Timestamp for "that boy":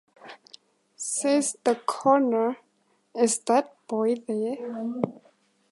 3.41-4.15